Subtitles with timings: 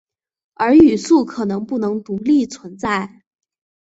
[0.55, 3.21] 而语素可能不能独立存在。